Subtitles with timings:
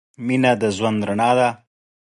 [0.25, 1.49] مینه د ژوند رڼا ده.